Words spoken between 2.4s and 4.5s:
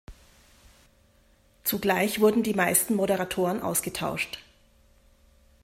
die meisten Moderatoren ausgetauscht.